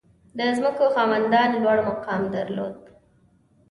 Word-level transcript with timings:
•د 0.37 0.39
ځمکو 0.57 0.85
خاوندان 0.95 1.49
لوړ 1.63 1.77
مقام 1.89 2.21
درلود. 2.35 2.77